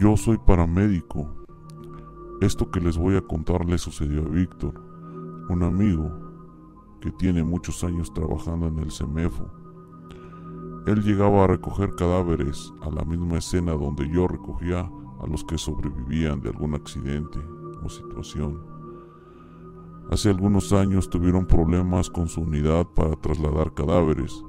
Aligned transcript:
Yo 0.00 0.16
soy 0.16 0.38
paramédico. 0.38 1.28
Esto 2.40 2.70
que 2.70 2.80
les 2.80 2.96
voy 2.96 3.16
a 3.16 3.20
contar 3.20 3.66
le 3.66 3.76
sucedió 3.76 4.22
a 4.22 4.28
Víctor, 4.30 4.72
un 5.50 5.62
amigo 5.62 6.10
que 7.02 7.10
tiene 7.10 7.44
muchos 7.44 7.84
años 7.84 8.10
trabajando 8.14 8.68
en 8.68 8.78
el 8.78 8.90
CEMEFO. 8.90 9.44
Él 10.86 11.02
llegaba 11.02 11.44
a 11.44 11.48
recoger 11.48 11.94
cadáveres 11.96 12.72
a 12.80 12.88
la 12.88 13.04
misma 13.04 13.36
escena 13.36 13.72
donde 13.72 14.08
yo 14.08 14.26
recogía 14.26 14.90
a 15.20 15.26
los 15.26 15.44
que 15.44 15.58
sobrevivían 15.58 16.40
de 16.40 16.48
algún 16.48 16.74
accidente 16.74 17.38
o 17.84 17.90
situación. 17.90 18.58
Hace 20.10 20.30
algunos 20.30 20.72
años 20.72 21.10
tuvieron 21.10 21.44
problemas 21.44 22.08
con 22.08 22.26
su 22.26 22.40
unidad 22.40 22.86
para 22.86 23.16
trasladar 23.16 23.74
cadáveres 23.74 24.42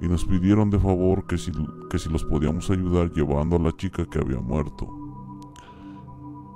y 0.00 0.08
nos 0.08 0.24
pidieron 0.24 0.70
de 0.70 0.78
favor 0.78 1.26
que 1.26 1.38
si, 1.38 1.52
que 1.90 1.98
si 1.98 2.08
los 2.08 2.24
podíamos 2.24 2.70
ayudar 2.70 3.12
llevando 3.12 3.56
a 3.56 3.60
la 3.60 3.72
chica 3.76 4.04
que 4.06 4.18
había 4.18 4.40
muerto. 4.40 4.88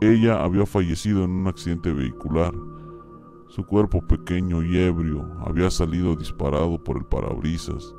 Ella 0.01 0.43
había 0.45 0.65
fallecido 0.65 1.25
en 1.25 1.31
un 1.31 1.47
accidente 1.49 1.93
vehicular. 1.93 2.55
Su 3.49 3.65
cuerpo 3.65 4.01
pequeño 4.07 4.63
y 4.63 4.79
ebrio 4.79 5.29
había 5.41 5.71
salido 5.71 6.15
disparado 6.15 6.83
por 6.83 6.99
el 6.99 7.05
parabrisas, 7.05 7.95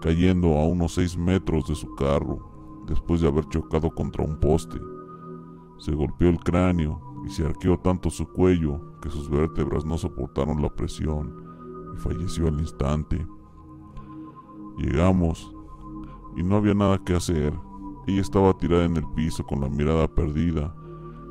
cayendo 0.00 0.56
a 0.56 0.66
unos 0.66 0.94
seis 0.94 1.16
metros 1.16 1.68
de 1.68 1.74
su 1.74 1.94
carro 1.94 2.84
después 2.86 3.20
de 3.20 3.28
haber 3.28 3.46
chocado 3.48 3.90
contra 3.90 4.24
un 4.24 4.38
poste. 4.40 4.80
Se 5.78 5.92
golpeó 5.92 6.30
el 6.30 6.38
cráneo 6.38 7.00
y 7.26 7.30
se 7.30 7.44
arqueó 7.44 7.78
tanto 7.78 8.10
su 8.10 8.26
cuello 8.28 8.98
que 9.00 9.10
sus 9.10 9.28
vértebras 9.28 9.84
no 9.84 9.98
soportaron 9.98 10.62
la 10.62 10.74
presión 10.74 11.34
y 11.94 11.98
falleció 11.98 12.48
al 12.48 12.60
instante. 12.60 13.26
Llegamos 14.76 15.52
y 16.36 16.42
no 16.42 16.56
había 16.56 16.74
nada 16.74 16.98
que 16.98 17.14
hacer. 17.14 17.52
Ella 18.06 18.20
estaba 18.20 18.56
tirada 18.56 18.84
en 18.84 18.96
el 18.96 19.06
piso 19.14 19.44
con 19.44 19.60
la 19.60 19.68
mirada 19.68 20.06
perdida, 20.06 20.74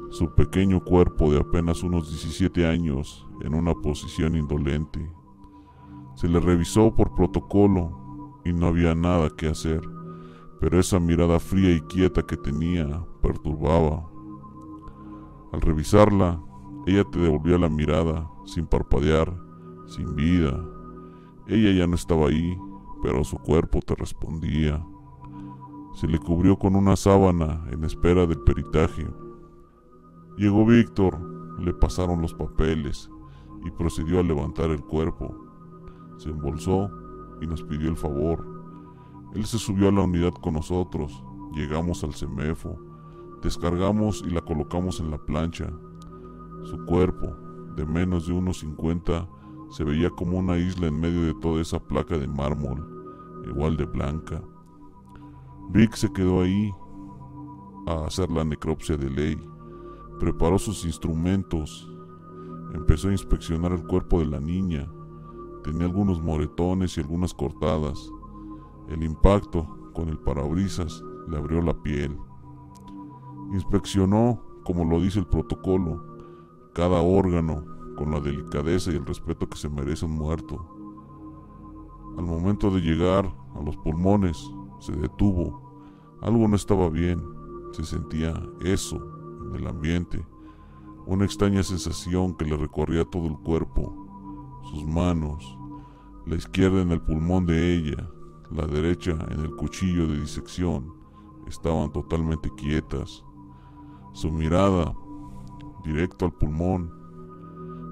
su 0.09 0.33
pequeño 0.33 0.83
cuerpo 0.83 1.31
de 1.31 1.39
apenas 1.39 1.83
unos 1.83 2.09
17 2.09 2.65
años 2.65 3.27
en 3.41 3.53
una 3.53 3.73
posición 3.73 4.35
indolente. 4.35 5.11
Se 6.15 6.27
le 6.27 6.39
revisó 6.39 6.93
por 6.95 7.13
protocolo 7.13 8.39
y 8.43 8.53
no 8.53 8.67
había 8.67 8.95
nada 8.95 9.29
que 9.29 9.47
hacer, 9.47 9.81
pero 10.59 10.79
esa 10.79 10.99
mirada 10.99 11.39
fría 11.39 11.71
y 11.71 11.81
quieta 11.81 12.23
que 12.23 12.37
tenía 12.37 13.05
perturbaba. 13.21 14.09
Al 15.51 15.61
revisarla, 15.61 16.41
ella 16.85 17.03
te 17.03 17.19
devolvía 17.19 17.57
la 17.57 17.69
mirada, 17.69 18.29
sin 18.45 18.67
parpadear, 18.67 19.35
sin 19.87 20.15
vida. 20.15 20.63
Ella 21.47 21.71
ya 21.71 21.87
no 21.87 21.95
estaba 21.95 22.27
ahí, 22.27 22.57
pero 23.01 23.23
su 23.23 23.37
cuerpo 23.37 23.79
te 23.81 23.95
respondía. 23.95 24.85
Se 25.93 26.07
le 26.07 26.19
cubrió 26.19 26.57
con 26.57 26.75
una 26.75 26.95
sábana 26.95 27.65
en 27.71 27.83
espera 27.83 28.25
del 28.25 28.39
peritaje. 28.41 29.07
Llegó 30.37 30.65
Víctor, 30.65 31.19
le 31.59 31.73
pasaron 31.73 32.21
los 32.21 32.33
papeles 32.33 33.09
y 33.63 33.71
procedió 33.71 34.19
a 34.19 34.23
levantar 34.23 34.69
el 34.69 34.83
cuerpo. 34.83 35.35
Se 36.17 36.29
embolsó 36.29 36.89
y 37.41 37.47
nos 37.47 37.63
pidió 37.63 37.89
el 37.89 37.95
favor. 37.95 38.45
Él 39.33 39.45
se 39.45 39.57
subió 39.57 39.89
a 39.89 39.91
la 39.91 40.01
unidad 40.01 40.33
con 40.33 40.53
nosotros, 40.53 41.23
llegamos 41.53 42.03
al 42.03 42.13
CEMEFO, 42.13 42.77
descargamos 43.41 44.23
y 44.25 44.29
la 44.29 44.41
colocamos 44.41 44.99
en 44.99 45.11
la 45.11 45.17
plancha. 45.17 45.71
Su 46.63 46.83
cuerpo, 46.85 47.35
de 47.75 47.85
menos 47.85 48.27
de 48.27 48.33
unos 48.33 48.59
50, 48.59 49.27
se 49.69 49.83
veía 49.83 50.09
como 50.09 50.37
una 50.37 50.57
isla 50.57 50.87
en 50.87 50.99
medio 50.99 51.21
de 51.23 51.33
toda 51.35 51.61
esa 51.61 51.79
placa 51.79 52.17
de 52.17 52.27
mármol 52.27 52.95
igual 53.47 53.77
de 53.77 53.85
blanca. 53.85 54.41
Vic 55.69 55.93
se 55.95 56.11
quedó 56.11 56.41
ahí 56.41 56.73
a 57.87 58.05
hacer 58.05 58.29
la 58.29 58.43
necropsia 58.43 58.97
de 58.97 59.09
ley. 59.09 59.49
Preparó 60.19 60.57
sus 60.57 60.85
instrumentos. 60.85 61.91
Empezó 62.73 63.09
a 63.09 63.13
inspeccionar 63.13 63.71
el 63.71 63.85
cuerpo 63.85 64.19
de 64.19 64.25
la 64.25 64.39
niña. 64.39 64.91
Tenía 65.63 65.85
algunos 65.85 66.21
moretones 66.21 66.97
y 66.97 67.01
algunas 67.01 67.33
cortadas. 67.33 68.09
El 68.89 69.03
impacto 69.03 69.91
con 69.93 70.09
el 70.09 70.19
parabrisas 70.19 71.03
le 71.27 71.37
abrió 71.37 71.61
la 71.61 71.73
piel. 71.81 72.17
Inspeccionó, 73.53 74.41
como 74.63 74.83
lo 74.85 75.01
dice 75.01 75.19
el 75.19 75.27
protocolo, 75.27 76.03
cada 76.73 77.01
órgano 77.01 77.74
con 77.95 78.11
la 78.11 78.19
delicadeza 78.19 78.91
y 78.91 78.95
el 78.95 79.05
respeto 79.05 79.47
que 79.47 79.57
se 79.57 79.69
merece 79.69 80.05
un 80.05 80.13
muerto. 80.13 80.65
Al 82.17 82.25
momento 82.25 82.69
de 82.69 82.81
llegar 82.81 83.33
a 83.55 83.61
los 83.61 83.75
pulmones, 83.77 84.51
se 84.79 84.93
detuvo. 84.93 85.61
Algo 86.21 86.47
no 86.47 86.55
estaba 86.55 86.89
bien. 86.89 87.21
Se 87.73 87.83
sentía 87.83 88.33
eso 88.61 88.97
en 89.47 89.55
el 89.55 89.67
ambiente. 89.67 90.25
Una 91.05 91.25
extraña 91.25 91.61
sensación 91.61 92.35
que 92.35 92.45
le 92.45 92.55
recorría 92.55 93.03
todo 93.05 93.27
el 93.27 93.37
cuerpo. 93.39 94.61
Sus 94.71 94.85
manos, 94.85 95.57
la 96.25 96.35
izquierda 96.35 96.81
en 96.81 96.91
el 96.91 97.01
pulmón 97.01 97.45
de 97.45 97.75
ella, 97.75 98.09
la 98.51 98.65
derecha 98.65 99.11
en 99.29 99.41
el 99.41 99.55
cuchillo 99.55 100.07
de 100.07 100.19
disección, 100.19 100.93
estaban 101.47 101.91
totalmente 101.91 102.49
quietas. 102.55 103.23
Su 104.13 104.31
mirada, 104.31 104.95
directo 105.83 106.25
al 106.25 106.33
pulmón, 106.33 106.91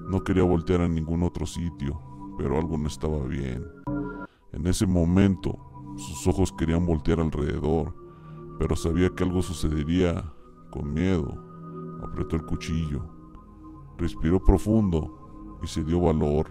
no 0.08 0.22
quería 0.22 0.42
voltear 0.42 0.82
a 0.82 0.88
ningún 0.88 1.22
otro 1.22 1.46
sitio, 1.46 2.00
pero 2.36 2.58
algo 2.58 2.76
no 2.76 2.88
estaba 2.88 3.24
bien. 3.26 3.64
En 4.52 4.66
ese 4.66 4.86
momento, 4.86 5.58
sus 5.96 6.26
ojos 6.26 6.52
querían 6.52 6.86
voltear 6.86 7.20
alrededor, 7.20 7.94
pero 8.58 8.76
sabía 8.76 9.10
que 9.10 9.24
algo 9.24 9.42
sucedería. 9.42 10.32
Con 10.70 10.92
miedo, 10.92 11.28
apretó 12.02 12.34
el 12.34 12.44
cuchillo, 12.46 13.04
respiró 13.96 14.42
profundo 14.42 15.58
y 15.62 15.68
se 15.68 15.84
dio 15.84 16.00
valor. 16.00 16.48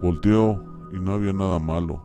Volteó 0.00 0.64
y 0.92 1.00
no 1.00 1.14
había 1.14 1.32
nada 1.32 1.58
malo. 1.58 2.00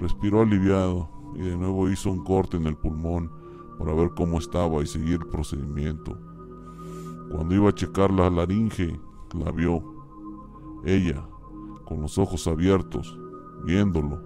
Respiró 0.00 0.40
aliviado 0.40 1.10
y 1.34 1.40
de 1.40 1.56
nuevo 1.56 1.90
hizo 1.90 2.10
un 2.10 2.24
corte 2.24 2.56
en 2.56 2.66
el 2.66 2.76
pulmón 2.76 3.30
para 3.78 3.92
ver 3.92 4.12
cómo 4.14 4.38
estaba 4.38 4.82
y 4.82 4.86
seguir 4.86 5.20
el 5.20 5.28
procedimiento. 5.28 6.16
Cuando 7.30 7.54
iba 7.54 7.68
a 7.68 7.74
checar 7.74 8.10
la 8.10 8.30
laringe, 8.30 8.98
la 9.34 9.50
vio. 9.50 9.82
Ella, 10.84 11.26
con 11.84 12.00
los 12.00 12.18
ojos 12.18 12.46
abiertos, 12.46 13.18
viéndolo, 13.64 14.22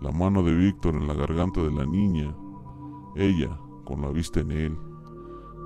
la 0.00 0.12
mano 0.12 0.42
de 0.42 0.54
Víctor 0.54 0.94
en 0.94 1.06
la 1.06 1.14
garganta 1.14 1.62
de 1.62 1.70
la 1.70 1.86
niña, 1.86 2.36
ella 3.16 3.58
con 3.84 4.02
la 4.02 4.10
vista 4.10 4.40
en 4.40 4.50
él. 4.50 4.78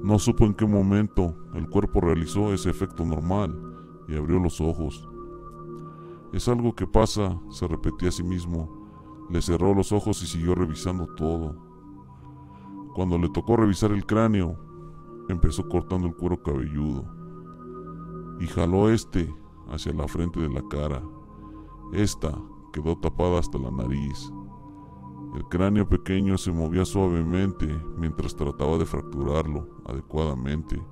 No 0.03 0.19
supo 0.19 0.45
en 0.45 0.55
qué 0.55 0.67
momento 0.67 1.37
el 1.55 1.69
cuerpo 1.69 2.01
realizó 2.01 2.53
ese 2.53 2.71
efecto 2.71 3.05
normal 3.05 3.55
y 4.09 4.17
abrió 4.17 4.39
los 4.39 4.61
ojos. 4.61 5.07
Es 6.33 6.49
algo 6.49 6.75
que 6.75 6.87
pasa, 6.87 7.41
se 7.51 7.67
repetía 7.67 8.09
a 8.09 8.13
sí 8.13 8.23
mismo. 8.23 8.71
Le 9.31 9.43
cerró 9.43 9.75
los 9.75 9.93
ojos 9.93 10.23
y 10.23 10.27
siguió 10.27 10.55
revisando 10.55 11.07
todo. 11.17 11.57
Cuando 12.95 13.19
le 13.19 13.29
tocó 13.29 13.57
revisar 13.57 13.93
el 13.93 14.07
cráneo, 14.07 14.57
empezó 15.29 15.69
cortando 15.69 16.07
el 16.07 16.15
cuero 16.15 16.43
cabelludo 16.43 17.20
y 18.41 18.47
jaló 18.47 18.91
este 18.91 19.33
hacia 19.69 19.93
la 19.93 20.09
frente 20.09 20.41
de 20.41 20.49
la 20.49 20.63
cara. 20.69 21.03
Esta 21.93 22.37
quedó 22.73 22.97
tapada 22.97 23.39
hasta 23.39 23.59
la 23.59 23.71
nariz. 23.71 24.33
El 25.35 25.45
cráneo 25.45 25.89
pequeño 25.89 26.37
se 26.39 26.51
movía 26.51 26.85
suavemente 26.85 27.69
mientras 27.97 28.35
trataba 28.35 28.79
de 28.79 28.87
fracturarlo 28.87 29.69
adecuadamente. 29.85 30.83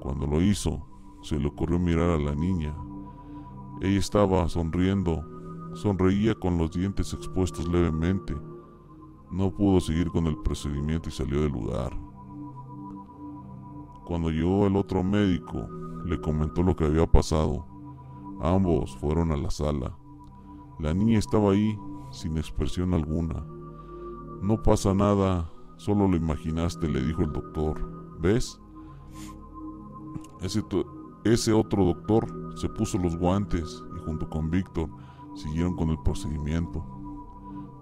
Cuando 0.00 0.26
lo 0.26 0.42
hizo, 0.42 0.86
se 1.22 1.38
le 1.38 1.46
ocurrió 1.46 1.78
mirar 1.78 2.10
a 2.10 2.18
la 2.18 2.34
niña. 2.34 2.76
Ella 3.80 3.98
estaba 3.98 4.46
sonriendo, 4.48 5.24
sonreía 5.74 6.34
con 6.34 6.58
los 6.58 6.72
dientes 6.72 7.14
expuestos 7.14 7.66
levemente. 7.66 8.36
No 9.30 9.50
pudo 9.54 9.80
seguir 9.80 10.10
con 10.10 10.26
el 10.26 10.36
procedimiento 10.38 11.08
y 11.08 11.12
salió 11.12 11.40
del 11.40 11.52
lugar. 11.52 11.98
Cuando 14.04 14.30
llegó 14.30 14.66
el 14.66 14.76
otro 14.76 15.02
médico, 15.02 15.66
le 16.04 16.20
comentó 16.20 16.62
lo 16.62 16.76
que 16.76 16.84
había 16.84 17.06
pasado. 17.06 17.66
Ambos 18.40 18.96
fueron 18.96 19.32
a 19.32 19.36
la 19.36 19.50
sala. 19.50 19.96
La 20.78 20.92
niña 20.92 21.18
estaba 21.18 21.52
ahí, 21.52 21.78
sin 22.10 22.36
expresión 22.36 22.94
alguna. 22.94 23.44
No 24.42 24.62
pasa 24.62 24.92
nada, 24.92 25.50
solo 25.76 26.06
lo 26.08 26.16
imaginaste, 26.16 26.88
le 26.88 27.02
dijo 27.02 27.22
el 27.22 27.32
doctor. 27.32 27.80
¿Ves? 28.20 28.60
Ese, 30.40 30.62
ese 31.24 31.52
otro 31.52 31.84
doctor 31.84 32.52
se 32.56 32.68
puso 32.68 32.98
los 32.98 33.16
guantes 33.16 33.82
y 33.96 34.04
junto 34.04 34.28
con 34.28 34.50
Víctor 34.50 34.90
siguieron 35.34 35.74
con 35.76 35.90
el 35.90 35.98
procedimiento. 36.02 36.84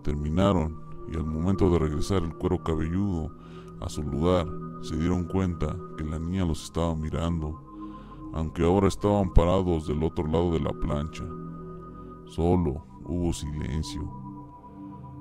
Terminaron 0.03 0.81
y 1.13 1.17
al 1.17 1.27
momento 1.27 1.69
de 1.71 1.79
regresar 1.79 2.23
el 2.23 2.35
cuero 2.35 2.63
cabelludo 2.63 3.35
a 3.81 3.89
su 3.89 4.03
lugar, 4.03 4.47
se 4.83 4.97
dieron 4.97 5.25
cuenta 5.25 5.77
que 5.97 6.05
la 6.05 6.19
niña 6.19 6.45
los 6.45 6.65
estaba 6.65 6.95
mirando, 6.95 7.61
aunque 8.33 8.65
ahora 8.65 8.89
estaban 8.89 9.33
parados 9.33 9.87
del 9.87 10.03
otro 10.03 10.27
lado 10.27 10.53
de 10.53 10.61
la 10.61 10.73
plancha. 10.73 11.25
Solo 12.27 12.85
hubo 13.05 13.33
silencio. 13.33 14.03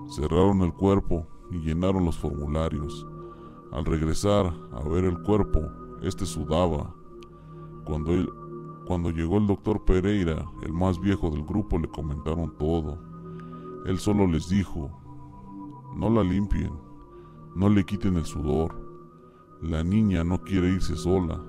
Cerraron 0.07 0.61
el 0.61 0.73
cuerpo 0.73 1.27
y 1.51 1.59
llenaron 1.59 2.05
los 2.05 2.17
formularios. 2.17 3.05
Al 3.71 3.85
regresar 3.85 4.53
a 4.71 4.83
ver 4.87 5.05
el 5.05 5.21
cuerpo, 5.23 5.61
este 6.01 6.25
sudaba. 6.25 6.93
Cuando, 7.85 8.13
él, 8.13 8.29
cuando 8.85 9.11
llegó 9.11 9.37
el 9.37 9.47
doctor 9.47 9.83
Pereira, 9.83 10.45
el 10.63 10.73
más 10.73 10.99
viejo 10.99 11.29
del 11.29 11.43
grupo, 11.43 11.79
le 11.79 11.89
comentaron 11.89 12.57
todo. 12.57 12.97
Él 13.85 13.97
solo 13.97 14.27
les 14.27 14.49
dijo, 14.49 14.89
no 15.95 16.09
la 16.09 16.23
limpien, 16.23 16.71
no 17.55 17.67
le 17.69 17.85
quiten 17.85 18.15
el 18.15 18.25
sudor. 18.25 18.79
La 19.61 19.83
niña 19.83 20.23
no 20.23 20.41
quiere 20.41 20.69
irse 20.69 20.95
sola. 20.95 21.43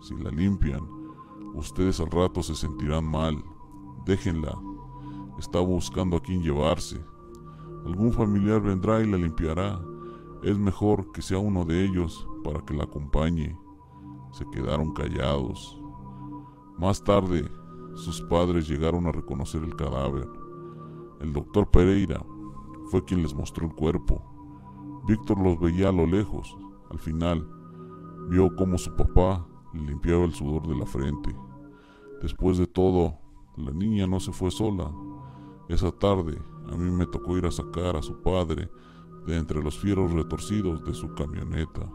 Si 0.00 0.16
la 0.16 0.30
limpian, 0.30 0.99
ustedes 1.54 2.00
al 2.00 2.10
rato 2.10 2.42
se 2.42 2.54
sentirán 2.54 3.04
mal. 3.04 3.42
Déjenla. 4.04 4.58
Está 5.38 5.60
buscando 5.60 6.16
a 6.16 6.20
quien 6.20 6.42
llevarse. 6.42 7.02
Algún 7.86 8.12
familiar 8.12 8.60
vendrá 8.60 9.00
y 9.00 9.10
la 9.10 9.16
limpiará. 9.16 9.80
Es 10.42 10.58
mejor 10.58 11.12
que 11.12 11.22
sea 11.22 11.38
uno 11.38 11.64
de 11.64 11.84
ellos 11.84 12.26
para 12.44 12.60
que 12.64 12.74
la 12.74 12.84
acompañe. 12.84 13.56
Se 14.32 14.44
quedaron 14.50 14.92
callados. 14.92 15.80
Más 16.78 17.02
tarde, 17.02 17.50
sus 17.94 18.22
padres 18.22 18.68
llegaron 18.68 19.06
a 19.06 19.12
reconocer 19.12 19.62
el 19.62 19.76
cadáver. 19.76 20.28
El 21.20 21.32
doctor 21.32 21.70
Pereira 21.70 22.24
fue 22.90 23.04
quien 23.04 23.22
les 23.22 23.34
mostró 23.34 23.66
el 23.66 23.74
cuerpo. 23.74 24.22
Víctor 25.06 25.38
los 25.38 25.58
veía 25.60 25.88
a 25.88 25.92
lo 25.92 26.06
lejos. 26.06 26.56
Al 26.90 26.98
final, 26.98 27.46
vio 28.28 28.54
cómo 28.56 28.78
su 28.78 28.94
papá 28.96 29.46
limpiaba 29.72 30.24
el 30.24 30.34
sudor 30.34 30.66
de 30.66 30.76
la 30.76 30.86
frente. 30.86 31.34
Después 32.22 32.58
de 32.58 32.66
todo, 32.66 33.14
la 33.56 33.72
niña 33.72 34.06
no 34.06 34.20
se 34.20 34.32
fue 34.32 34.50
sola. 34.50 34.90
Esa 35.68 35.92
tarde, 35.92 36.40
a 36.70 36.76
mí 36.76 36.90
me 36.90 37.06
tocó 37.06 37.36
ir 37.36 37.46
a 37.46 37.50
sacar 37.50 37.96
a 37.96 38.02
su 38.02 38.20
padre 38.22 38.70
de 39.26 39.36
entre 39.36 39.62
los 39.62 39.78
fieros 39.78 40.12
retorcidos 40.12 40.84
de 40.84 40.94
su 40.94 41.14
camioneta. 41.14 41.88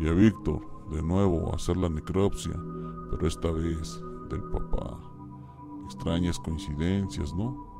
Y 0.00 0.08
a 0.08 0.12
Víctor, 0.12 0.60
de 0.90 1.02
nuevo, 1.02 1.50
a 1.50 1.56
hacer 1.56 1.76
la 1.76 1.88
necropsia, 1.88 2.54
pero 3.10 3.26
esta 3.26 3.50
vez 3.50 4.00
del 4.30 4.42
papá. 4.44 5.00
Extrañas 5.86 6.38
coincidencias, 6.38 7.34
¿no? 7.34 7.73